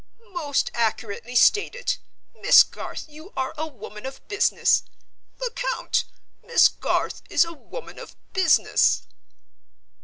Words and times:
"Most 0.31 0.71
accurately 0.73 1.35
stated! 1.35 1.97
Miss 2.33 2.63
Garth, 2.63 3.05
you 3.07 3.31
are 3.37 3.53
a 3.55 3.67
woman 3.67 4.07
of 4.07 4.27
business. 4.27 4.81
Lecount, 5.39 6.05
Miss 6.43 6.67
Garth 6.69 7.21
is 7.29 7.45
a 7.45 7.53
woman 7.53 7.99
of 7.99 8.15
business." 8.33 9.03